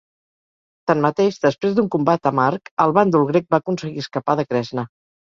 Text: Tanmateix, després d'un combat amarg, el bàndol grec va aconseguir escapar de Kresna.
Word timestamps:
Tanmateix, 0.91 1.35
després 1.43 1.75
d'un 1.79 1.89
combat 1.95 2.25
amarg, 2.29 2.71
el 2.85 2.93
bàndol 2.99 3.27
grec 3.33 3.45
va 3.57 3.59
aconseguir 3.61 4.03
escapar 4.05 4.37
de 4.41 4.47
Kresna. 4.49 4.87